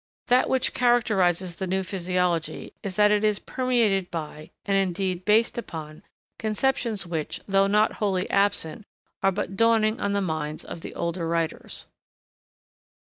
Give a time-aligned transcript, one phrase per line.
[0.29, 5.59] That which characterises the new physiology is that it is permeated by, and indeed based
[5.59, 6.01] upon,
[6.39, 8.87] conceptions which, though not wholly absent,
[9.21, 11.85] are but dawning on the minds of the older writers.